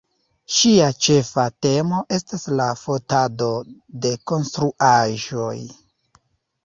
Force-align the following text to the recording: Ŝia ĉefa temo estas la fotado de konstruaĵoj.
Ŝia 0.53 0.85
ĉefa 1.07 1.43
temo 1.65 1.99
estas 2.17 2.47
la 2.61 2.67
fotado 2.85 3.53
de 4.07 4.15
konstruaĵoj. 4.33 5.55